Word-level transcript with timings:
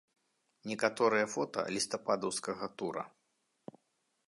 Некаторыя 0.71 1.27
фота 1.35 1.61
лістападаўскага 1.77 2.65
тура. 2.83 3.03